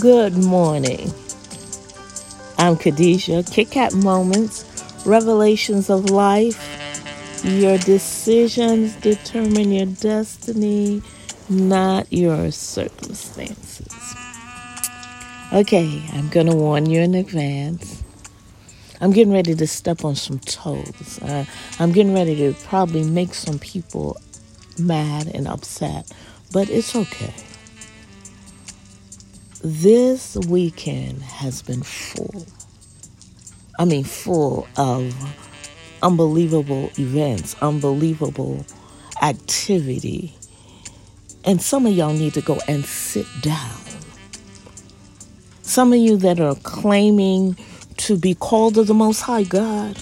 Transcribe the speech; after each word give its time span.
Good 0.00 0.36
morning. 0.36 1.12
I'm 2.58 2.76
Khadijah. 2.76 3.44
Kit 3.44 3.70
Kat 3.70 3.94
Moments, 3.94 4.64
Revelations 5.06 5.88
of 5.88 6.10
Life. 6.10 6.58
Your 7.44 7.78
decisions 7.78 8.96
determine 8.96 9.70
your 9.70 9.86
destiny, 9.86 11.00
not 11.48 12.12
your 12.12 12.50
circumstances. 12.50 14.16
Okay, 15.52 16.04
I'm 16.12 16.28
going 16.28 16.46
to 16.46 16.56
warn 16.56 16.86
you 16.86 17.00
in 17.00 17.14
advance. 17.14 18.02
I'm 19.00 19.12
getting 19.12 19.32
ready 19.32 19.54
to 19.54 19.66
step 19.66 20.04
on 20.04 20.16
some 20.16 20.40
toes. 20.40 21.20
Uh, 21.22 21.44
I'm 21.78 21.92
getting 21.92 22.14
ready 22.14 22.34
to 22.36 22.54
probably 22.64 23.04
make 23.04 23.32
some 23.32 23.60
people 23.60 24.20
mad 24.76 25.28
and 25.28 25.46
upset, 25.46 26.10
but 26.52 26.68
it's 26.68 26.96
okay. 26.96 27.32
This 29.66 30.36
weekend 30.36 31.22
has 31.22 31.62
been 31.62 31.82
full. 31.82 32.44
I 33.78 33.86
mean, 33.86 34.04
full 34.04 34.68
of 34.76 35.14
unbelievable 36.02 36.90
events, 36.98 37.56
unbelievable 37.62 38.66
activity. 39.22 40.34
And 41.46 41.62
some 41.62 41.86
of 41.86 41.94
y'all 41.94 42.12
need 42.12 42.34
to 42.34 42.42
go 42.42 42.58
and 42.68 42.84
sit 42.84 43.24
down. 43.40 43.80
Some 45.62 45.94
of 45.94 45.98
you 45.98 46.18
that 46.18 46.40
are 46.40 46.56
claiming 46.56 47.56
to 47.96 48.18
be 48.18 48.34
called 48.34 48.76
of 48.76 48.86
the 48.86 48.92
Most 48.92 49.22
High 49.22 49.44
God 49.44 49.96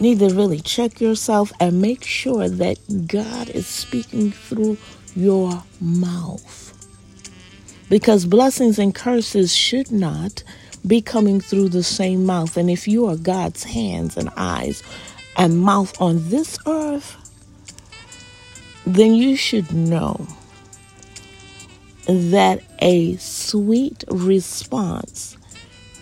need 0.00 0.20
to 0.20 0.30
really 0.30 0.60
check 0.60 1.02
yourself 1.02 1.52
and 1.60 1.82
make 1.82 2.02
sure 2.02 2.48
that 2.48 2.78
God 3.06 3.50
is 3.50 3.66
speaking 3.66 4.30
through 4.30 4.78
your 5.14 5.62
mouth. 5.82 6.73
Because 7.88 8.24
blessings 8.24 8.78
and 8.78 8.94
curses 8.94 9.54
should 9.54 9.92
not 9.92 10.42
be 10.86 11.00
coming 11.00 11.40
through 11.40 11.68
the 11.70 11.82
same 11.82 12.24
mouth. 12.26 12.56
And 12.56 12.70
if 12.70 12.86
you 12.88 13.06
are 13.06 13.16
God's 13.16 13.64
hands 13.64 14.16
and 14.16 14.30
eyes 14.36 14.82
and 15.36 15.60
mouth 15.60 16.00
on 16.00 16.28
this 16.28 16.58
earth, 16.66 17.16
then 18.86 19.14
you 19.14 19.36
should 19.36 19.72
know 19.72 20.26
that 22.06 22.62
a 22.80 23.16
sweet 23.16 24.04
response 24.08 25.36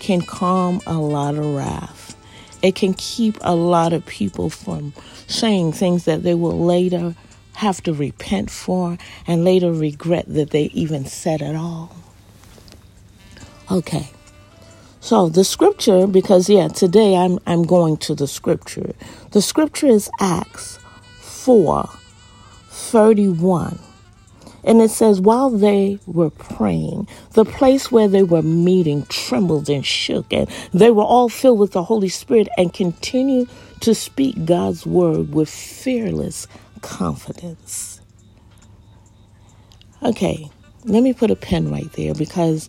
can 0.00 0.20
calm 0.20 0.80
a 0.86 0.94
lot 0.94 1.36
of 1.36 1.44
wrath. 1.44 2.16
It 2.60 2.74
can 2.74 2.94
keep 2.94 3.38
a 3.40 3.54
lot 3.54 3.92
of 3.92 4.04
people 4.06 4.50
from 4.50 4.92
saying 5.28 5.72
things 5.72 6.04
that 6.04 6.22
they 6.22 6.34
will 6.34 6.64
later 6.64 7.14
have 7.62 7.80
to 7.84 7.94
repent 7.94 8.50
for 8.50 8.98
and 9.26 9.44
later 9.44 9.72
regret 9.72 10.24
that 10.26 10.50
they 10.50 10.64
even 10.74 11.06
said 11.06 11.40
it 11.40 11.54
all. 11.54 11.94
Okay. 13.70 14.10
So 15.00 15.28
the 15.28 15.44
scripture, 15.44 16.06
because 16.06 16.48
yeah, 16.48 16.68
today 16.68 17.16
I'm 17.16 17.38
I'm 17.46 17.62
going 17.62 17.96
to 17.98 18.14
the 18.14 18.26
scripture. 18.26 18.94
The 19.30 19.40
scripture 19.40 19.86
is 19.86 20.10
Acts 20.20 20.78
4 21.20 21.88
31. 22.68 23.78
And 24.64 24.80
it 24.80 24.90
says, 24.90 25.20
while 25.20 25.50
they 25.50 25.98
were 26.06 26.30
praying, 26.30 27.08
the 27.32 27.44
place 27.44 27.90
where 27.90 28.06
they 28.06 28.22
were 28.22 28.42
meeting 28.42 29.06
trembled 29.06 29.68
and 29.68 29.84
shook, 29.84 30.32
and 30.32 30.48
they 30.72 30.92
were 30.92 31.02
all 31.02 31.28
filled 31.28 31.58
with 31.58 31.72
the 31.72 31.82
Holy 31.82 32.08
Spirit 32.08 32.48
and 32.56 32.72
continued 32.72 33.48
to 33.80 33.92
speak 33.92 34.44
God's 34.44 34.86
word 34.86 35.34
with 35.34 35.48
fearless 35.50 36.46
confidence. 36.82 38.00
Okay, 40.02 40.50
let 40.84 41.02
me 41.02 41.14
put 41.14 41.30
a 41.30 41.36
pen 41.36 41.70
right 41.70 41.90
there 41.92 42.14
because 42.14 42.68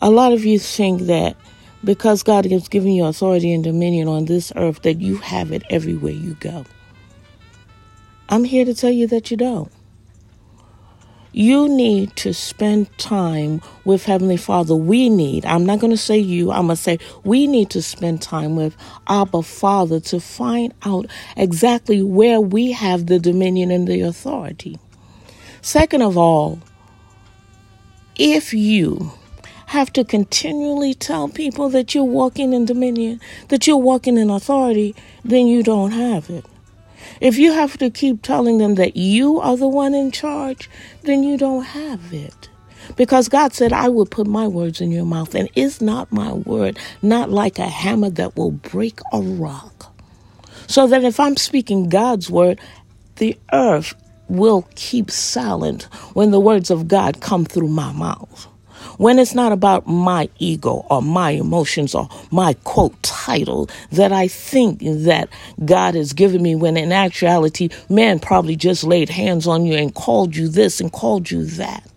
a 0.00 0.10
lot 0.10 0.32
of 0.32 0.44
you 0.44 0.58
think 0.58 1.02
that 1.02 1.36
because 1.84 2.22
God 2.22 2.44
has 2.46 2.68
given 2.68 2.92
you 2.92 3.04
authority 3.04 3.52
and 3.52 3.64
dominion 3.64 4.08
on 4.08 4.26
this 4.26 4.52
earth, 4.56 4.82
that 4.82 5.00
you 5.00 5.16
have 5.18 5.52
it 5.52 5.62
everywhere 5.70 6.12
you 6.12 6.34
go. 6.34 6.64
I'm 8.28 8.44
here 8.44 8.64
to 8.64 8.74
tell 8.74 8.90
you 8.90 9.06
that 9.08 9.30
you 9.30 9.36
don't. 9.36 9.72
You 11.38 11.68
need 11.68 12.16
to 12.16 12.32
spend 12.32 12.96
time 12.96 13.60
with 13.84 14.06
Heavenly 14.06 14.38
Father. 14.38 14.74
We 14.74 15.10
need, 15.10 15.44
I'm 15.44 15.66
not 15.66 15.80
going 15.80 15.90
to 15.90 15.98
say 15.98 16.16
you, 16.16 16.50
I'm 16.50 16.68
going 16.68 16.76
to 16.76 16.82
say 16.82 16.98
we 17.24 17.46
need 17.46 17.68
to 17.72 17.82
spend 17.82 18.22
time 18.22 18.56
with 18.56 18.74
Abba 19.06 19.42
Father 19.42 20.00
to 20.00 20.18
find 20.18 20.72
out 20.86 21.04
exactly 21.36 22.02
where 22.02 22.40
we 22.40 22.72
have 22.72 23.04
the 23.04 23.18
dominion 23.18 23.70
and 23.70 23.86
the 23.86 24.00
authority. 24.00 24.78
Second 25.60 26.00
of 26.00 26.16
all, 26.16 26.58
if 28.16 28.54
you 28.54 29.12
have 29.66 29.92
to 29.92 30.04
continually 30.04 30.94
tell 30.94 31.28
people 31.28 31.68
that 31.68 31.94
you're 31.94 32.02
walking 32.02 32.54
in 32.54 32.64
dominion, 32.64 33.20
that 33.48 33.66
you're 33.66 33.76
walking 33.76 34.16
in 34.16 34.30
authority, 34.30 34.94
then 35.22 35.46
you 35.46 35.62
don't 35.62 35.90
have 35.90 36.30
it. 36.30 36.46
If 37.20 37.38
you 37.38 37.52
have 37.52 37.78
to 37.78 37.90
keep 37.90 38.22
telling 38.22 38.58
them 38.58 38.74
that 38.76 38.96
you 38.96 39.40
are 39.40 39.56
the 39.56 39.68
one 39.68 39.94
in 39.94 40.10
charge, 40.10 40.70
then 41.02 41.22
you 41.22 41.36
don't 41.36 41.64
have 41.64 42.12
it. 42.12 42.48
Because 42.96 43.28
God 43.28 43.52
said, 43.52 43.72
I 43.72 43.88
will 43.88 44.06
put 44.06 44.26
my 44.26 44.46
words 44.46 44.80
in 44.80 44.90
your 44.90 45.04
mouth, 45.04 45.34
and 45.34 45.48
is 45.54 45.80
not 45.80 46.12
my 46.12 46.32
word 46.32 46.78
not 47.02 47.30
like 47.30 47.58
a 47.58 47.68
hammer 47.68 48.10
that 48.10 48.36
will 48.36 48.52
break 48.52 49.00
a 49.12 49.20
rock? 49.20 49.92
So 50.68 50.86
that 50.86 51.04
if 51.04 51.18
I'm 51.18 51.36
speaking 51.36 51.88
God's 51.88 52.30
word, 52.30 52.60
the 53.16 53.38
earth 53.52 53.94
will 54.28 54.68
keep 54.74 55.10
silent 55.10 55.84
when 56.14 56.30
the 56.30 56.40
words 56.40 56.70
of 56.70 56.88
God 56.88 57.20
come 57.20 57.44
through 57.44 57.68
my 57.68 57.92
mouth. 57.92 58.48
When 58.98 59.18
it's 59.18 59.34
not 59.34 59.52
about 59.52 59.86
my 59.86 60.28
ego 60.38 60.86
or 60.90 61.02
my 61.02 61.30
emotions 61.30 61.94
or 61.94 62.08
my 62.30 62.54
quote 62.64 63.00
title 63.02 63.68
that 63.92 64.12
I 64.12 64.28
think 64.28 64.80
that 64.80 65.28
God 65.64 65.94
has 65.94 66.12
given 66.12 66.42
me, 66.42 66.54
when 66.54 66.76
in 66.76 66.92
actuality, 66.92 67.68
man 67.88 68.18
probably 68.18 68.56
just 68.56 68.84
laid 68.84 69.08
hands 69.08 69.46
on 69.46 69.66
you 69.66 69.74
and 69.74 69.94
called 69.94 70.36
you 70.36 70.48
this 70.48 70.80
and 70.80 70.92
called 70.92 71.30
you 71.30 71.44
that. 71.44 71.88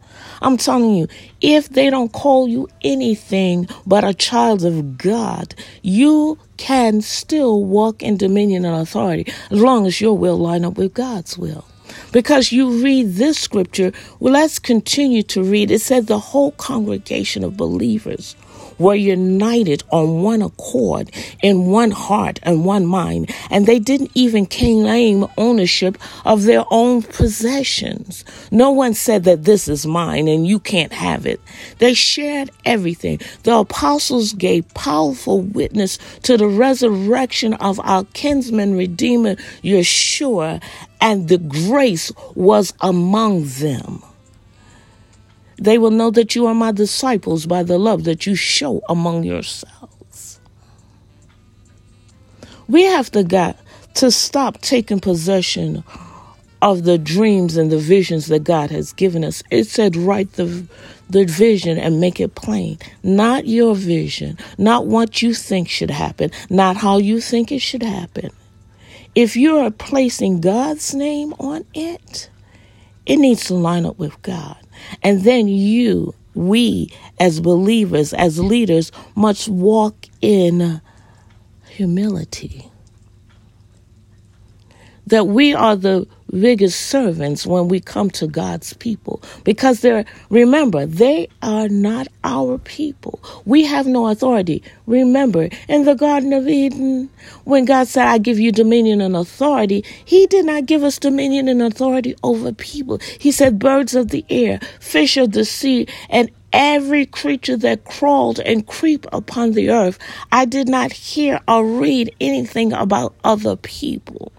I'm 0.41 0.57
telling 0.57 0.95
you, 0.95 1.07
if 1.41 1.69
they 1.69 1.89
don't 1.89 2.13
call 2.13 2.47
you 2.47 2.67
anything 2.81 3.67
but 3.85 4.03
a 4.03 4.13
child 4.13 4.63
of 4.63 4.97
God, 4.97 5.53
you 5.81 6.39
can 6.57 7.01
still 7.01 7.63
walk 7.63 8.01
in 8.01 8.17
dominion 8.17 8.65
and 8.65 8.75
authority 8.75 9.31
as 9.51 9.61
long 9.61 9.85
as 9.85 9.99
your 9.99 10.17
will 10.17 10.37
line 10.37 10.63
up 10.63 10.77
with 10.77 10.93
God's 10.93 11.37
will. 11.37 11.65
Because 12.11 12.51
you 12.51 12.83
read 12.83 13.13
this 13.15 13.37
scripture, 13.37 13.91
well, 14.19 14.33
let's 14.33 14.57
continue 14.57 15.21
to 15.23 15.43
read. 15.43 15.69
It 15.69 15.81
says 15.81 16.05
the 16.05 16.17
whole 16.19 16.51
congregation 16.53 17.43
of 17.43 17.55
believers 17.55 18.35
were 18.79 18.95
united 18.95 19.83
on 19.91 20.23
one 20.23 20.41
accord, 20.41 21.11
in 21.43 21.67
one 21.67 21.91
heart 21.91 22.39
and 22.43 22.65
one 22.65 22.85
mind, 22.85 23.29
and 23.51 23.65
they 23.65 23.77
didn't 23.77 24.11
even 24.15 24.45
claim 24.45 25.27
ownership 25.37 25.97
of 26.25 26.43
their 26.43 26.63
own 26.71 27.01
possessions. 27.03 28.25
No 28.51 28.71
one 28.71 28.93
said 28.93 29.25
that 29.25 29.43
this 29.43 29.67
is 29.67 29.85
mine 29.85 30.27
and 30.27 30.47
you 30.47 30.59
can't 30.59 30.93
have 30.93 31.25
it. 31.25 31.39
They 31.79 31.93
shared 31.93 32.49
everything. 32.65 33.19
The 33.43 33.57
apostles 33.57 34.33
gave 34.33 34.73
powerful 34.73 35.41
witness 35.41 35.97
to 36.23 36.37
the 36.37 36.47
resurrection 36.47 37.53
of 37.55 37.79
our 37.81 38.05
kinsman 38.13 38.75
redeemer, 38.75 39.35
Yeshua, 39.63 40.61
and 41.01 41.27
the 41.27 41.37
grace 41.37 42.11
was 42.35 42.73
among 42.81 43.45
them. 43.45 44.03
They 45.59 45.77
will 45.77 45.91
know 45.91 46.09
that 46.11 46.35
you 46.35 46.47
are 46.47 46.53
my 46.53 46.71
disciples 46.71 47.45
by 47.45 47.63
the 47.63 47.77
love 47.77 48.05
that 48.05 48.25
you 48.25 48.35
show 48.35 48.81
among 48.87 49.23
yourselves. 49.23 50.39
We 52.67 52.83
have 52.83 53.11
to 53.11 53.23
got 53.23 53.57
to 53.95 54.11
stop 54.11 54.61
taking 54.61 54.99
possession 54.99 55.83
of 56.61 56.83
the 56.83 56.97
dreams 56.97 57.57
and 57.57 57.71
the 57.71 57.77
visions 57.77 58.27
that 58.27 58.43
God 58.43 58.69
has 58.71 58.93
given 58.93 59.23
us. 59.23 59.41
It 59.49 59.65
said, 59.65 59.95
write 59.95 60.33
the, 60.33 60.65
the 61.09 61.25
vision 61.25 61.77
and 61.77 61.99
make 61.99 62.19
it 62.19 62.35
plain. 62.35 62.77
Not 63.01 63.47
your 63.47 63.75
vision, 63.75 64.37
not 64.57 64.85
what 64.85 65.21
you 65.21 65.33
think 65.33 65.69
should 65.69 65.91
happen, 65.91 66.31
not 66.49 66.77
how 66.77 66.97
you 66.97 67.21
think 67.21 67.51
it 67.51 67.59
should 67.59 67.83
happen. 67.83 68.29
If 69.15 69.35
you 69.35 69.57
are 69.57 69.71
placing 69.71 70.41
God's 70.41 70.93
name 70.93 71.33
on 71.39 71.65
it, 71.73 72.29
it 73.05 73.17
needs 73.17 73.45
to 73.45 73.55
line 73.55 73.85
up 73.85 73.97
with 73.97 74.21
God. 74.21 74.57
And 75.03 75.23
then 75.23 75.47
you, 75.47 76.13
we 76.33 76.91
as 77.19 77.39
believers, 77.39 78.13
as 78.13 78.39
leaders, 78.39 78.91
must 79.15 79.47
walk 79.47 80.05
in 80.21 80.81
humility. 81.67 82.69
That 85.07 85.27
we 85.27 85.53
are 85.53 85.75
the 85.75 86.07
biggest 86.31 86.87
servants 86.87 87.45
when 87.45 87.67
we 87.67 87.79
come 87.79 88.09
to 88.11 88.27
God's 88.27 88.73
people 88.73 89.21
because 89.43 89.81
they're, 89.81 90.05
remember, 90.29 90.85
they 90.85 91.27
are 91.41 91.69
not 91.69 92.07
our 92.23 92.57
people. 92.57 93.19
We 93.45 93.65
have 93.65 93.87
no 93.87 94.07
authority. 94.07 94.63
Remember, 94.87 95.49
in 95.67 95.85
the 95.85 95.95
Garden 95.95 96.33
of 96.33 96.47
Eden, 96.47 97.09
when 97.45 97.65
God 97.65 97.87
said, 97.87 98.07
I 98.07 98.17
give 98.17 98.39
you 98.39 98.51
dominion 98.51 99.01
and 99.01 99.15
authority, 99.15 99.83
He 100.05 100.27
did 100.27 100.45
not 100.45 100.65
give 100.65 100.83
us 100.83 100.99
dominion 100.99 101.47
and 101.47 101.61
authority 101.61 102.15
over 102.23 102.51
people. 102.53 102.99
He 103.19 103.31
said, 103.31 103.59
birds 103.59 103.95
of 103.95 104.09
the 104.09 104.25
air, 104.29 104.59
fish 104.79 105.17
of 105.17 105.31
the 105.31 105.45
sea, 105.45 105.87
and 106.09 106.31
every 106.51 107.05
creature 107.05 107.57
that 107.57 107.85
crawled 107.85 108.39
and 108.39 108.65
creep 108.65 109.05
upon 109.11 109.51
the 109.51 109.69
earth. 109.69 109.99
I 110.31 110.45
did 110.45 110.67
not 110.67 110.91
hear 110.91 111.39
or 111.47 111.63
read 111.65 112.13
anything 112.19 112.73
about 112.73 113.15
other 113.23 113.55
people. 113.55 114.31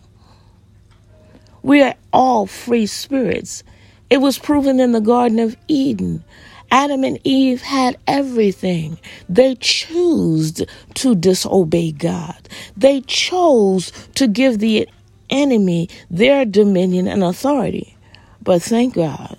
We 1.63 1.83
are 1.83 1.95
all 2.13 2.47
free 2.47 2.87
spirits. 2.87 3.65
It 4.11 4.19
was 4.19 4.39
proven 4.39 4.81
in 4.81 4.93
the 4.93 5.01
Garden 5.01 5.39
of 5.39 5.57
Eden. 5.69 6.25
Adam 6.71 7.05
and 7.05 7.19
Eve 7.25 7.63
had 7.63 7.99
everything. 8.07 8.99
They 9.29 9.57
chose 9.57 10.63
to 10.95 11.15
disobey 11.15 11.93
God. 11.93 12.49
They 12.77 13.03
chose 13.03 13.93
to 14.17 14.29
give 14.29 14.59
the 14.61 14.89
enemy 15.31 15.89
their 16.11 16.45
dominion 16.45 17.09
and 17.09 17.25
authority. 17.25 17.97
But 18.43 18.63
thank 18.63 18.95
God 18.95 19.37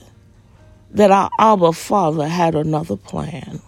that 0.91 1.11
our 1.11 1.29
Abba 1.39 1.73
Father 1.73 2.27
had 2.27 2.55
another 2.55 2.97
plan. 2.97 3.61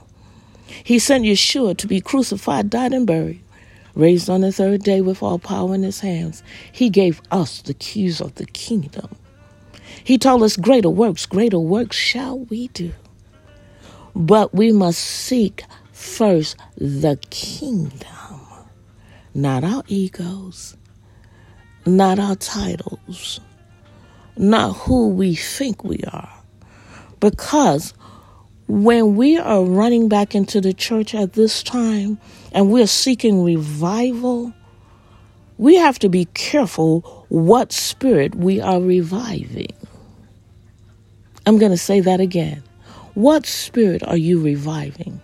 He 0.84 1.00
sent 1.00 1.26
Yeshua 1.26 1.78
to 1.78 1.88
be 1.88 2.02
crucified, 2.02 2.70
died, 2.70 2.94
and 2.94 3.08
buried 3.08 3.43
raised 3.95 4.30
on 4.30 4.42
the 4.42 4.51
third 4.51 4.84
day 4.84 5.01
with 5.01 5.22
all 5.22 5.40
power 5.40 5.75
in 5.75 5.84
his 5.84 6.00
hands, 6.00 6.44
he 6.72 6.90
gave 6.90 7.22
us 7.31 7.62
the 7.62 7.74
keys 7.74 8.22
of 8.22 8.36
the 8.36 8.45
kingdom. 8.45 9.10
He 10.04 10.18
told 10.18 10.44
us, 10.44 10.57
Greater 10.57 10.90
works, 10.90 11.25
greater 11.25 11.60
works 11.60 11.95
shall 11.95 12.40
we 12.40 12.68
do. 12.69 12.92
But 14.16 14.54
we 14.54 14.72
must 14.72 15.00
seek 15.00 15.63
first 15.92 16.57
the 16.78 17.18
kingdom, 17.30 18.40
not 19.34 19.63
our 19.63 19.84
egos, 19.88 20.75
not 21.86 22.19
our 22.19 22.36
titles, 22.36 23.39
not 24.38 24.74
who 24.74 25.10
we 25.10 25.36
think 25.36 25.84
we 25.84 26.01
are. 26.12 26.31
Because 27.19 27.94
when 28.68 29.15
we 29.15 29.38
are 29.38 29.63
running 29.63 30.07
back 30.07 30.36
into 30.36 30.62
the 30.62 30.74
church 30.74 31.13
at 31.13 31.33
this 31.33 31.62
time 31.63 32.18
and 32.51 32.71
we're 32.71 32.88
seeking 32.88 33.44
revival, 33.44 34.54
we 35.57 35.75
have 35.75 36.00
to 36.00 36.10
be 36.10 36.25
careful 36.33 37.25
what 37.30 37.71
spirit 37.71 38.36
we 38.36 38.62
are 38.62 38.80
reviving. 38.80 39.71
I'm 41.45 41.57
going 41.57 41.71
to 41.71 41.77
say 41.77 42.00
that 42.00 42.19
again. 42.19 42.63
What 43.15 43.45
spirit 43.45 44.01
are 44.07 44.18
you 44.18 44.42
reviving? 44.42 45.21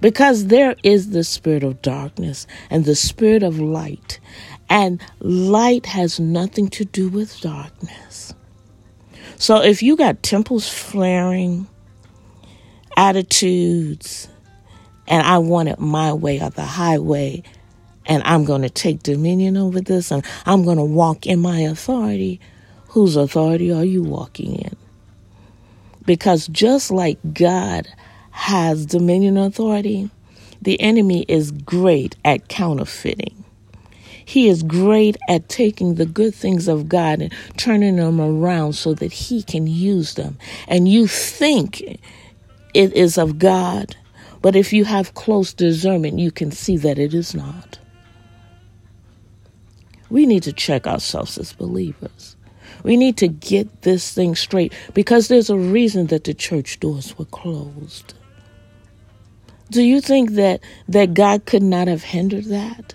Because 0.00 0.46
there 0.46 0.74
is 0.82 1.10
the 1.10 1.24
spirit 1.24 1.62
of 1.62 1.80
darkness 1.80 2.46
and 2.68 2.84
the 2.84 2.96
spirit 2.96 3.42
of 3.44 3.60
light, 3.60 4.18
and 4.68 5.00
light 5.20 5.86
has 5.86 6.18
nothing 6.18 6.68
to 6.70 6.84
do 6.84 7.08
with 7.08 7.40
darkness. 7.40 8.34
So 9.36 9.62
if 9.62 9.82
you 9.82 9.96
got 9.96 10.22
temples 10.22 10.68
flaring, 10.68 11.68
attitudes, 12.96 14.28
and 15.06 15.26
I 15.26 15.38
want 15.38 15.68
it 15.68 15.78
my 15.78 16.12
way 16.12 16.40
or 16.40 16.50
the 16.50 16.64
highway, 16.64 17.42
and 18.06 18.22
I'm 18.24 18.44
going 18.44 18.62
to 18.62 18.70
take 18.70 19.02
dominion 19.02 19.56
over 19.56 19.80
this, 19.80 20.10
and 20.10 20.24
I'm 20.46 20.64
going 20.64 20.78
to 20.78 20.84
walk 20.84 21.26
in 21.26 21.40
my 21.40 21.60
authority. 21.60 22.40
Whose 22.88 23.16
authority 23.16 23.72
are 23.72 23.84
you 23.84 24.02
walking 24.02 24.56
in? 24.56 24.76
Because 26.04 26.46
just 26.48 26.90
like 26.90 27.18
God 27.32 27.88
has 28.32 28.86
dominion 28.86 29.36
authority, 29.36 30.10
the 30.60 30.80
enemy 30.80 31.24
is 31.28 31.52
great 31.52 32.16
at 32.24 32.48
counterfeiting. 32.48 33.44
He 34.24 34.48
is 34.48 34.62
great 34.62 35.16
at 35.28 35.48
taking 35.48 35.96
the 35.96 36.06
good 36.06 36.34
things 36.34 36.68
of 36.68 36.88
God 36.88 37.22
and 37.22 37.32
turning 37.56 37.96
them 37.96 38.20
around 38.20 38.74
so 38.74 38.94
that 38.94 39.12
he 39.12 39.42
can 39.42 39.66
use 39.66 40.14
them. 40.14 40.38
And 40.68 40.88
you 40.88 41.06
think 41.06 41.98
it 42.74 42.92
is 42.94 43.18
of 43.18 43.38
God. 43.38 43.96
But 44.40 44.56
if 44.56 44.72
you 44.72 44.84
have 44.84 45.14
close 45.14 45.52
discernment, 45.52 46.18
you 46.18 46.30
can 46.30 46.50
see 46.50 46.76
that 46.78 46.98
it 46.98 47.14
is 47.14 47.34
not. 47.34 47.78
We 50.10 50.26
need 50.26 50.42
to 50.42 50.52
check 50.52 50.86
ourselves 50.86 51.38
as 51.38 51.52
believers. 51.52 52.36
We 52.82 52.96
need 52.96 53.16
to 53.18 53.28
get 53.28 53.82
this 53.82 54.12
thing 54.12 54.34
straight 54.34 54.72
because 54.94 55.28
there's 55.28 55.50
a 55.50 55.56
reason 55.56 56.08
that 56.08 56.24
the 56.24 56.34
church 56.34 56.80
doors 56.80 57.16
were 57.16 57.24
closed. 57.26 58.14
Do 59.70 59.82
you 59.82 60.00
think 60.00 60.32
that, 60.32 60.60
that 60.88 61.14
God 61.14 61.46
could 61.46 61.62
not 61.62 61.88
have 61.88 62.02
hindered 62.02 62.44
that? 62.46 62.94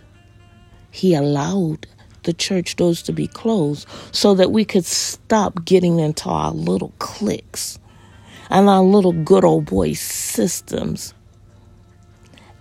He 0.91 1.15
allowed 1.15 1.87
the 2.23 2.33
church 2.33 2.75
doors 2.75 3.01
to 3.03 3.13
be 3.13 3.27
closed 3.27 3.87
so 4.11 4.35
that 4.35 4.51
we 4.51 4.65
could 4.65 4.85
stop 4.85 5.63
getting 5.63 5.99
into 5.99 6.29
our 6.29 6.51
little 6.51 6.93
cliques 6.99 7.79
and 8.49 8.69
our 8.69 8.83
little 8.83 9.13
good 9.13 9.43
old 9.43 9.65
boy 9.65 9.93
systems 9.93 11.13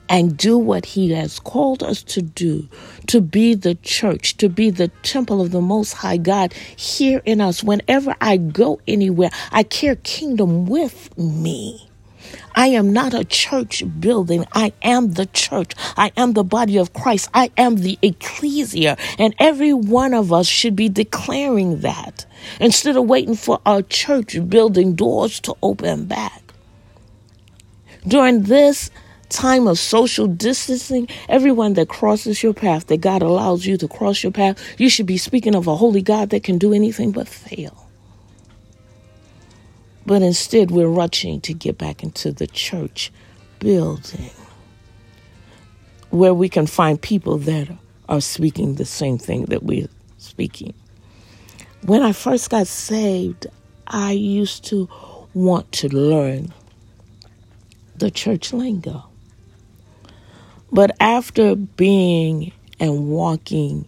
and 0.09 0.37
do 0.37 0.57
what 0.57 0.87
he 0.87 1.13
has 1.13 1.39
called 1.39 1.83
us 1.83 2.03
to 2.03 2.23
do 2.23 2.69
to 3.07 3.21
be 3.21 3.55
the 3.55 3.75
church, 3.77 4.37
to 4.39 4.49
be 4.49 4.71
the 4.71 4.89
temple 5.03 5.41
of 5.41 5.51
the 5.51 5.61
Most 5.61 5.95
High 5.95 6.17
God 6.17 6.53
here 6.77 7.23
in 7.25 7.41
us. 7.41 7.63
Whenever 7.63 8.15
I 8.21 8.37
go 8.37 8.81
anywhere, 8.87 9.31
I 9.53 9.63
carry 9.63 9.97
kingdom 9.97 10.67
with 10.67 11.17
me. 11.19 11.89
I 12.55 12.69
am 12.69 12.93
not 12.93 13.15
a 13.15 13.25
church 13.25 13.85
building. 14.01 14.47
I 14.53 14.73
am 14.83 15.13
the 15.13 15.27
church. 15.27 15.73
I 15.97 16.11
am 16.17 16.33
the 16.33 16.45
body 16.45 16.77
of 16.79 16.93
Christ. 16.93 17.29
I 17.35 17.51
am 17.57 17.77
the 17.77 17.99
ecclesia. 18.03 18.97
And 19.19 19.35
every 19.39 19.73
one 19.73 20.15
of 20.15 20.33
us 20.33 20.47
should 20.47 20.75
be 20.75 20.89
declaring 20.89 21.81
that 21.81 22.26
instead 22.61 22.97
of 22.97 23.05
waiting 23.05 23.35
for 23.35 23.61
our 23.67 23.83
church 23.83 24.37
building 24.49 24.95
doors 24.95 25.41
to 25.41 25.55
open 25.63 26.07
back. 26.07 26.43
During 28.07 28.45
this 28.45 28.91
time 29.29 29.67
of 29.67 29.79
social 29.79 30.27
distancing, 30.27 31.09
everyone 31.29 31.75
that 31.75 31.89
crosses 31.89 32.43
your 32.43 32.55
path, 32.55 32.87
that 32.87 33.01
God 33.01 33.23
allows 33.23 33.67
you 33.67 33.77
to 33.79 33.89
cross 33.89 34.23
your 34.23 34.33
path, 34.33 34.59
you 34.79 34.89
should 34.89 35.07
be 35.07 35.17
speaking 35.17 35.55
of 35.55 35.67
a 35.67 35.77
holy 35.77 36.03
God 36.03 36.31
that 36.31 36.45
can 36.45 36.59
do 36.59 36.73
anything 36.73 37.11
but 37.13 37.29
fail. 37.29 37.89
But 40.05 40.23
instead, 40.23 40.71
we're 40.71 40.87
rushing 40.87 41.41
to 41.43 41.53
get 41.53 41.79
back 41.79 42.05
into 42.05 42.31
the 42.31 42.47
church 42.47 43.13
building 43.59 44.31
where 46.11 46.35
we 46.35 46.49
can 46.49 46.67
find 46.67 47.01
people 47.01 47.39
that 47.39 47.69
are 48.09 48.21
speaking 48.21 48.77
the 48.77 48.85
same 48.85 49.19
thing 49.19 49.47
that 49.47 49.65
we're 49.65 49.89
speaking. 50.19 50.73
When 51.83 52.03
I 52.03 52.13
first 52.13 52.51
got 52.51 52.67
saved, 52.67 53.47
I 53.87 54.13
used 54.13 54.65
to 54.67 54.89
want 55.35 55.71
to 55.73 55.89
learn 55.89 56.53
the 57.97 58.11
church 58.11 58.53
lingo. 58.53 59.05
But 60.73 60.97
after 61.01 61.55
being 61.55 62.53
and 62.81 63.09
walking 63.09 63.87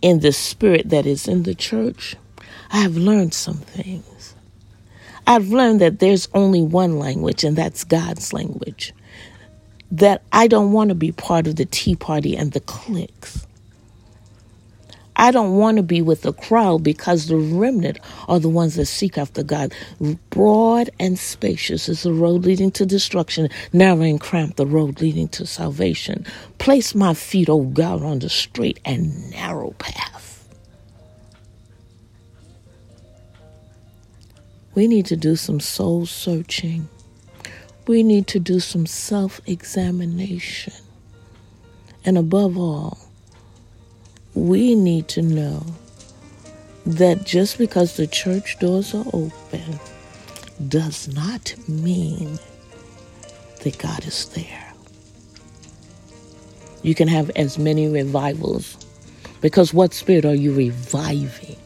in 0.00 0.20
the 0.20 0.32
spirit 0.32 0.88
that 0.90 1.06
is 1.06 1.26
in 1.26 1.42
the 1.42 1.54
church, 1.54 2.16
I 2.70 2.78
have 2.78 2.96
learned 2.96 3.34
some 3.34 3.56
things. 3.56 4.34
I've 5.26 5.48
learned 5.48 5.80
that 5.80 5.98
there's 5.98 6.28
only 6.34 6.62
one 6.62 6.98
language, 6.98 7.44
and 7.44 7.56
that's 7.56 7.84
God's 7.84 8.32
language. 8.32 8.92
That 9.90 10.22
I 10.32 10.46
don't 10.46 10.72
want 10.72 10.88
to 10.90 10.94
be 10.94 11.12
part 11.12 11.46
of 11.46 11.56
the 11.56 11.66
Tea 11.66 11.96
Party 11.96 12.36
and 12.36 12.52
the 12.52 12.60
cliques. 12.60 13.46
I 15.20 15.32
don't 15.32 15.58
want 15.58 15.76
to 15.76 15.82
be 15.82 16.00
with 16.00 16.22
the 16.22 16.32
crowd 16.32 16.82
because 16.82 17.26
the 17.26 17.36
remnant 17.36 17.98
are 18.26 18.40
the 18.40 18.48
ones 18.48 18.76
that 18.76 18.86
seek 18.86 19.18
after 19.18 19.42
God. 19.42 19.74
Broad 20.30 20.88
and 20.98 21.18
spacious 21.18 21.90
is 21.90 22.04
the 22.04 22.14
road 22.14 22.46
leading 22.46 22.70
to 22.70 22.86
destruction, 22.86 23.50
narrow 23.74 24.00
and 24.00 24.18
cramped 24.18 24.56
the 24.56 24.64
road 24.64 25.02
leading 25.02 25.28
to 25.28 25.44
salvation. 25.44 26.24
Place 26.56 26.94
my 26.94 27.12
feet, 27.12 27.50
O 27.50 27.64
God, 27.64 28.02
on 28.02 28.20
the 28.20 28.30
straight 28.30 28.80
and 28.86 29.30
narrow 29.30 29.72
path. 29.72 30.48
We 34.74 34.88
need 34.88 35.04
to 35.06 35.16
do 35.16 35.36
some 35.36 35.60
soul 35.60 36.06
searching. 36.06 36.88
We 37.86 38.02
need 38.02 38.26
to 38.28 38.40
do 38.40 38.58
some 38.58 38.86
self 38.86 39.42
examination. 39.46 40.72
And 42.06 42.16
above 42.16 42.56
all, 42.56 43.09
we 44.34 44.74
need 44.74 45.08
to 45.08 45.22
know 45.22 45.64
that 46.86 47.24
just 47.24 47.58
because 47.58 47.96
the 47.96 48.06
church 48.06 48.58
doors 48.58 48.94
are 48.94 49.04
open 49.12 49.78
does 50.68 51.08
not 51.14 51.54
mean 51.68 52.38
that 53.62 53.78
God 53.78 54.06
is 54.06 54.28
there. 54.30 54.72
You 56.82 56.94
can 56.94 57.08
have 57.08 57.30
as 57.36 57.58
many 57.58 57.88
revivals 57.88 58.76
because 59.40 59.74
what 59.74 59.92
spirit 59.92 60.24
are 60.24 60.34
you 60.34 60.54
reviving? 60.54 61.56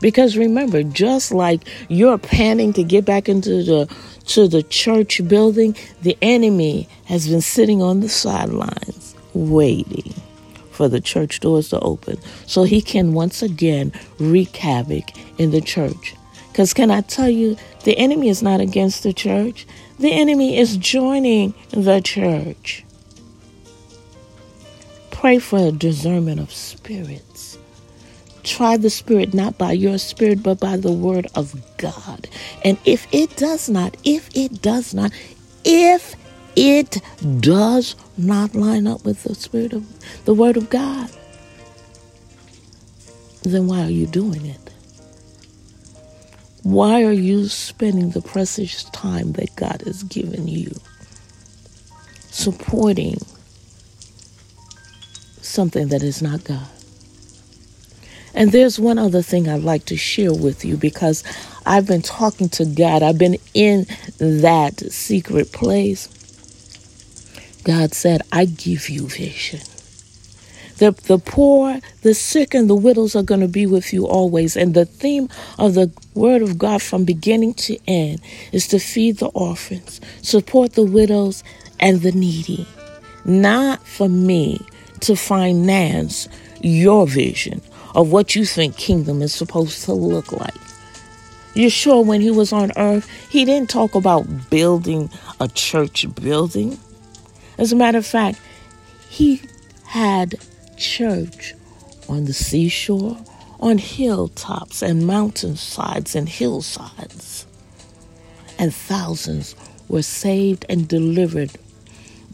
Because 0.00 0.36
remember, 0.36 0.82
just 0.82 1.32
like 1.32 1.62
you're 1.88 2.18
panning 2.18 2.72
to 2.74 2.82
get 2.82 3.04
back 3.04 3.28
into 3.28 3.62
the 3.62 3.94
to 4.26 4.46
the 4.48 4.62
church 4.62 5.26
building, 5.26 5.76
the 6.02 6.16
enemy 6.22 6.88
has 7.06 7.28
been 7.28 7.40
sitting 7.40 7.82
on 7.82 8.00
the 8.00 8.08
sidelines 8.08 9.14
waiting 9.34 10.14
for 10.72 10.88
the 10.88 11.00
church 11.00 11.40
doors 11.40 11.68
to 11.68 11.78
open 11.80 12.18
so 12.46 12.64
he 12.64 12.80
can 12.82 13.12
once 13.12 13.42
again 13.42 13.92
wreak 14.18 14.56
havoc 14.56 15.04
in 15.38 15.50
the 15.50 15.60
church. 15.60 16.14
Because, 16.50 16.74
can 16.74 16.90
I 16.90 17.00
tell 17.00 17.30
you, 17.30 17.56
the 17.84 17.96
enemy 17.96 18.28
is 18.28 18.42
not 18.42 18.60
against 18.60 19.02
the 19.02 19.12
church, 19.12 19.66
the 19.98 20.12
enemy 20.12 20.58
is 20.58 20.76
joining 20.76 21.54
the 21.70 22.00
church. 22.00 22.84
Pray 25.10 25.38
for 25.38 25.58
a 25.68 25.72
discernment 25.72 26.40
of 26.40 26.52
spirits. 26.52 27.56
Try 28.42 28.76
the 28.76 28.90
spirit 28.90 29.32
not 29.32 29.56
by 29.56 29.72
your 29.72 29.98
spirit, 29.98 30.42
but 30.42 30.58
by 30.58 30.76
the 30.76 30.90
word 30.90 31.28
of 31.36 31.54
God. 31.76 32.28
And 32.64 32.76
if 32.84 33.06
it 33.12 33.36
does 33.36 33.68
not, 33.68 33.96
if 34.04 34.28
it 34.34 34.60
does 34.60 34.92
not, 34.92 35.12
if 35.64 36.16
it 36.56 37.00
does 37.40 37.94
not 38.16 38.54
line 38.54 38.86
up 38.86 39.04
with 39.04 39.22
the 39.22 39.34
spirit 39.34 39.72
of 39.72 39.86
the 40.24 40.34
word 40.34 40.56
of 40.56 40.70
God, 40.70 41.10
then 43.42 43.66
why 43.66 43.82
are 43.82 43.90
you 43.90 44.06
doing 44.06 44.46
it? 44.46 44.58
Why 46.62 47.02
are 47.02 47.12
you 47.12 47.48
spending 47.48 48.10
the 48.10 48.22
precious 48.22 48.84
time 48.84 49.32
that 49.32 49.56
God 49.56 49.82
has 49.84 50.04
given 50.04 50.46
you 50.46 50.70
supporting 52.30 53.16
something 55.40 55.88
that 55.88 56.02
is 56.04 56.22
not 56.22 56.44
God? 56.44 56.68
And 58.34 58.52
there's 58.52 58.78
one 58.78 58.98
other 58.98 59.22
thing 59.22 59.48
I'd 59.48 59.62
like 59.62 59.86
to 59.86 59.96
share 59.96 60.32
with 60.32 60.64
you 60.64 60.76
because 60.76 61.22
I've 61.66 61.86
been 61.86 62.00
talking 62.00 62.48
to 62.50 62.64
God. 62.64 63.02
I've 63.02 63.18
been 63.18 63.36
in 63.54 63.86
that 64.18 64.80
secret 64.92 65.52
place. 65.52 66.08
God 67.64 67.94
said, 67.94 68.22
I 68.32 68.44
give 68.44 68.88
you 68.88 69.08
vision. 69.08 69.60
The, 70.78 70.90
the 70.90 71.18
poor, 71.18 71.78
the 72.02 72.14
sick, 72.14 72.54
and 72.54 72.68
the 72.68 72.74
widows 72.74 73.14
are 73.14 73.22
going 73.22 73.40
to 73.40 73.48
be 73.48 73.66
with 73.66 73.92
you 73.92 74.06
always. 74.06 74.56
And 74.56 74.74
the 74.74 74.84
theme 74.84 75.28
of 75.58 75.74
the 75.74 75.92
Word 76.14 76.42
of 76.42 76.58
God 76.58 76.82
from 76.82 77.04
beginning 77.04 77.54
to 77.54 77.78
end 77.86 78.20
is 78.50 78.66
to 78.68 78.78
feed 78.78 79.18
the 79.18 79.28
orphans, 79.28 80.00
support 80.22 80.72
the 80.72 80.84
widows 80.84 81.44
and 81.78 82.00
the 82.00 82.12
needy. 82.12 82.66
Not 83.24 83.86
for 83.86 84.08
me 84.08 84.66
to 85.00 85.14
finance 85.14 86.28
your 86.62 87.06
vision 87.06 87.60
of 87.94 88.10
what 88.10 88.34
you 88.34 88.44
think 88.44 88.76
kingdom 88.76 89.22
is 89.22 89.32
supposed 89.32 89.84
to 89.84 89.92
look 89.92 90.32
like. 90.32 90.54
Yeshua 91.54 92.04
when 92.04 92.20
he 92.20 92.30
was 92.30 92.52
on 92.52 92.72
earth, 92.76 93.08
he 93.28 93.44
didn't 93.44 93.68
talk 93.68 93.94
about 93.94 94.50
building 94.50 95.10
a 95.38 95.48
church 95.48 96.06
building. 96.14 96.78
As 97.62 97.70
a 97.70 97.76
matter 97.76 97.98
of 97.98 98.04
fact, 98.04 98.40
he 99.08 99.40
had 99.86 100.34
church 100.76 101.54
on 102.08 102.24
the 102.24 102.32
seashore, 102.32 103.16
on 103.60 103.78
hilltops 103.78 104.82
and 104.82 105.06
mountainsides 105.06 106.16
and 106.16 106.28
hillsides. 106.28 107.46
And 108.58 108.74
thousands 108.74 109.54
were 109.86 110.02
saved 110.02 110.66
and 110.68 110.88
delivered 110.88 111.52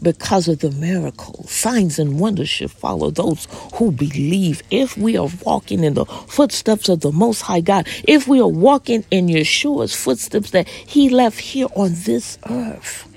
because 0.01 0.47
of 0.47 0.61
the 0.61 0.71
miracles. 0.71 1.51
Signs 1.51 1.99
and 1.99 2.19
wonders 2.19 2.49
should 2.49 2.71
follow 2.71 3.11
those 3.11 3.47
who 3.75 3.91
believe. 3.91 4.63
If 4.71 4.97
we 4.97 5.15
are 5.15 5.29
walking 5.45 5.83
in 5.83 5.93
the 5.93 6.05
footsteps 6.05 6.89
of 6.89 7.01
the 7.01 7.11
Most 7.11 7.41
High 7.41 7.61
God, 7.61 7.87
if 8.07 8.27
we 8.27 8.41
are 8.41 8.47
walking 8.47 9.05
in 9.11 9.27
Yeshua's 9.27 9.95
footsteps 9.95 10.49
that 10.49 10.67
He 10.67 11.07
left 11.07 11.39
here 11.39 11.67
on 11.75 11.91
this 11.93 12.39
earth, 12.49 13.08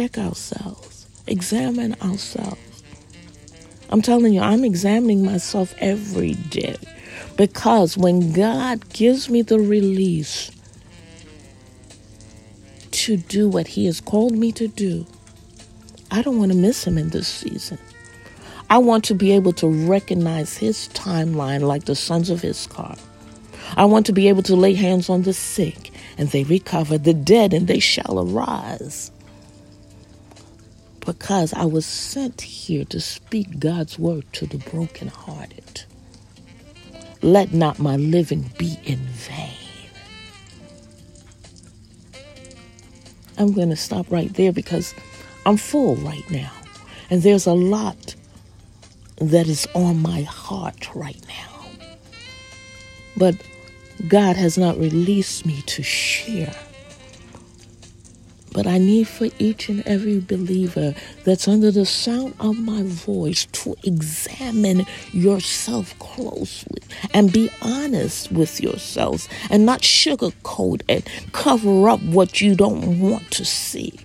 check 0.00 0.16
ourselves 0.16 1.06
examine 1.26 1.94
ourselves. 2.02 2.82
I'm 3.90 4.00
telling 4.00 4.32
you, 4.32 4.40
I'm 4.40 4.64
examining 4.64 5.24
myself 5.24 5.74
every 5.78 6.34
day 6.34 6.76
because 7.36 7.98
when 7.98 8.32
God 8.32 8.88
gives 8.92 9.28
me 9.28 9.42
the 9.42 9.58
release 9.58 10.50
to 12.92 13.16
do 13.16 13.48
what 13.48 13.66
He 13.66 13.86
has 13.86 14.00
called 14.00 14.32
me 14.32 14.52
to 14.52 14.68
do, 14.68 15.06
I 16.10 16.22
don't 16.22 16.38
want 16.38 16.50
to 16.50 16.56
miss 16.56 16.84
Him 16.86 16.96
in 16.96 17.10
this 17.10 17.28
season. 17.28 17.78
I 18.70 18.78
want 18.78 19.04
to 19.04 19.14
be 19.14 19.32
able 19.32 19.52
to 19.54 19.68
recognize 19.68 20.56
His 20.56 20.88
timeline 20.94 21.60
like 21.60 21.84
the 21.84 21.96
sons 21.96 22.30
of 22.30 22.44
Issachar. 22.44 22.96
I 23.76 23.84
want 23.84 24.06
to 24.06 24.12
be 24.12 24.28
able 24.28 24.42
to 24.44 24.56
lay 24.56 24.72
hands 24.74 25.10
on 25.10 25.22
the 25.22 25.34
sick 25.34 25.92
and 26.16 26.28
they 26.30 26.44
recover, 26.44 26.96
the 26.96 27.14
dead 27.14 27.52
and 27.52 27.68
they 27.68 27.80
shall 27.80 28.18
arise 28.18 29.10
because 31.10 31.52
I 31.54 31.64
was 31.64 31.84
sent 31.84 32.40
here 32.40 32.84
to 32.84 33.00
speak 33.00 33.58
God's 33.58 33.98
word 33.98 34.32
to 34.34 34.46
the 34.46 34.58
brokenhearted. 34.58 35.82
Let 37.20 37.52
not 37.52 37.80
my 37.80 37.96
living 37.96 38.48
be 38.56 38.78
in 38.84 38.98
vain. 38.98 39.90
I'm 43.36 43.52
going 43.52 43.70
to 43.70 43.76
stop 43.76 44.08
right 44.12 44.32
there 44.34 44.52
because 44.52 44.94
I'm 45.44 45.56
full 45.56 45.96
right 45.96 46.30
now. 46.30 46.52
And 47.10 47.24
there's 47.24 47.46
a 47.46 47.54
lot 47.54 48.14
that 49.16 49.48
is 49.48 49.66
on 49.74 50.00
my 50.00 50.22
heart 50.22 50.94
right 50.94 51.20
now. 51.26 51.88
But 53.16 53.34
God 54.06 54.36
has 54.36 54.56
not 54.56 54.78
released 54.78 55.44
me 55.44 55.60
to 55.62 55.82
share. 55.82 56.54
But 58.52 58.66
I 58.66 58.78
need 58.78 59.06
for 59.06 59.28
each 59.38 59.68
and 59.68 59.86
every 59.86 60.18
believer 60.18 60.94
that's 61.24 61.46
under 61.46 61.70
the 61.70 61.86
sound 61.86 62.34
of 62.40 62.58
my 62.58 62.82
voice 62.82 63.46
to 63.46 63.76
examine 63.84 64.86
yourself 65.12 65.96
closely 66.00 66.82
and 67.14 67.32
be 67.32 67.48
honest 67.62 68.32
with 68.32 68.60
yourselves 68.60 69.28
and 69.50 69.64
not 69.64 69.82
sugarcoat 69.82 70.82
and 70.88 71.08
cover 71.32 71.88
up 71.88 72.02
what 72.02 72.40
you 72.40 72.56
don't 72.56 72.98
want 72.98 73.30
to 73.32 73.44
see. 73.44 73.98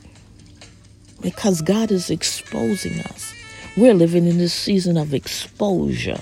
Because 1.22 1.62
God 1.62 1.92
is 1.92 2.12
exposing 2.12 3.00
us. 3.00 3.34
We're 3.76 3.96
living 3.96 4.28
in 4.28 4.38
this 4.38 4.54
season 4.54 4.96
of 4.96 5.14
exposure. 5.14 6.22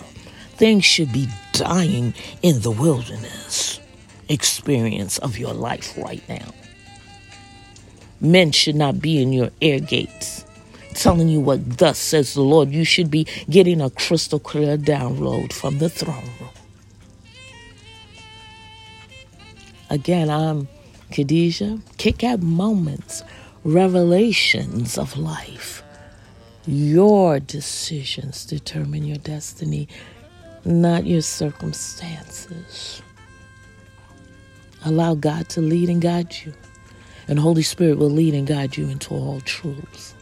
Things 0.56 0.86
should 0.86 1.12
be 1.12 1.28
dying 1.52 2.14
in 2.42 2.62
the 2.62 2.72
wilderness 2.72 3.82
experience 4.30 5.18
of 5.20 5.38
your 5.38 5.54
life 5.54 5.98
right 5.98 6.28
now. 6.30 6.54
Men 8.24 8.52
should 8.52 8.76
not 8.76 9.00
be 9.00 9.22
in 9.22 9.34
your 9.34 9.50
air 9.62 9.80
gates 9.80 10.46
telling 10.94 11.28
you 11.28 11.40
what 11.40 11.78
thus 11.78 11.98
says 11.98 12.34
the 12.34 12.42
Lord. 12.42 12.70
You 12.70 12.86
should 12.86 13.12
be 13.12 13.26
getting 13.50 13.82
a 13.82 13.90
crystal 13.90 14.40
clear 14.40 14.78
download 14.78 15.52
from 15.52 15.80
the 15.80 15.90
throne 15.90 16.30
room. 16.40 16.50
Again, 19.90 20.30
I'm 20.30 20.68
Khadijah. 21.12 21.80
Kit 21.98 22.20
Kat 22.20 22.42
moments, 22.42 23.24
revelations 23.64 24.98
of 24.98 25.18
life. 25.18 25.84
Your 26.66 27.40
decisions 27.40 28.46
determine 28.46 29.04
your 29.04 29.18
destiny, 29.18 29.88
not 30.64 31.06
your 31.06 31.22
circumstances. 31.22 33.02
Allow 34.86 35.16
God 35.16 35.50
to 35.50 35.62
lead 35.62 35.90
and 35.90 36.02
guide 36.02 36.34
you 36.46 36.54
and 37.28 37.40
Holy 37.40 37.64
Spirit 37.64 37.98
will 37.98 38.10
lead 38.10 38.34
and 38.34 38.48
guide 38.48 38.78
you 38.78 38.90
into 38.90 39.14
all 39.14 39.42
truths. 39.42 40.14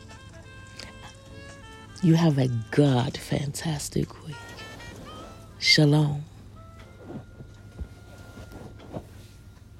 You 2.03 2.15
have 2.15 2.37
a 2.37 2.47
God 2.71 3.17
fantastic 3.17 4.25
week. 4.25 4.35
Shalom. 5.59 6.23